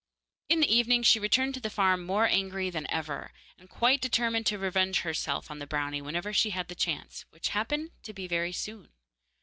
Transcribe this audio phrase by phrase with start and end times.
[0.49, 4.47] In the evening she returned to the farm more angry than ever, and quite determined
[4.47, 8.27] to revenge herself on the brownie whenever she had the chance, which happened to be
[8.27, 8.93] very soon.